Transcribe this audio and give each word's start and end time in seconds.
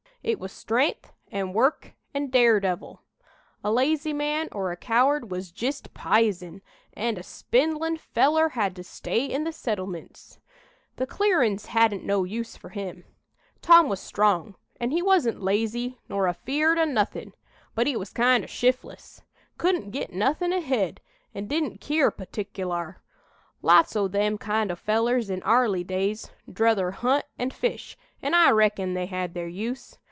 It 0.23 0.39
was 0.39 0.51
stren'th 0.51 1.07
an' 1.31 1.51
work 1.51 1.95
an' 2.13 2.27
daredevil. 2.27 3.01
A 3.63 3.71
lazy 3.71 4.13
man 4.13 4.49
or 4.51 4.71
a 4.71 4.77
coward 4.77 5.31
was 5.31 5.51
jist 5.51 5.95
pizen, 5.95 6.61
an' 6.93 7.17
a 7.17 7.23
spindlin' 7.23 7.97
feller 7.97 8.49
had 8.49 8.75
to 8.75 8.83
stay 8.83 9.25
in 9.25 9.45
the 9.45 9.49
settlemints. 9.49 10.37
The 10.97 11.07
clearin's 11.07 11.65
hadn't 11.65 12.03
no 12.03 12.23
use 12.23 12.55
fur 12.55 12.69
him. 12.69 13.03
Tom 13.63 13.89
was 13.89 13.99
strong, 13.99 14.53
an' 14.79 14.91
he 14.91 15.01
wasn't 15.01 15.41
lazy 15.41 15.97
nor 16.07 16.27
afeer'd 16.27 16.77
o' 16.77 16.85
nothin', 16.85 17.33
but 17.73 17.87
he 17.87 17.97
was 17.97 18.13
kind 18.13 18.43
o' 18.43 18.47
shif'less 18.47 19.23
couldn't 19.57 19.89
git 19.89 20.13
nothin' 20.13 20.53
ahead, 20.53 21.01
an' 21.33 21.47
didn't 21.47 21.81
keer 21.81 22.11
putickalar. 22.11 22.97
Lots 23.63 23.95
o' 23.95 24.07
them 24.07 24.37
kind 24.37 24.71
o' 24.71 24.75
fellers 24.75 25.31
in 25.31 25.41
'arly 25.41 25.83
days, 25.83 26.29
'druther 26.47 26.91
hunt 26.91 27.25
and 27.39 27.51
fish, 27.51 27.97
an' 28.21 28.35
I 28.35 28.51
reckon 28.51 28.93
they 28.93 29.07
had 29.07 29.33
their 29.33 29.47
use. 29.47 29.97